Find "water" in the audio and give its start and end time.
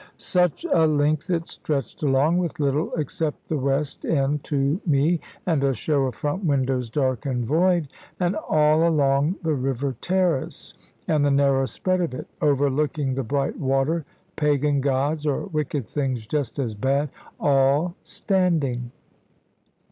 13.59-14.03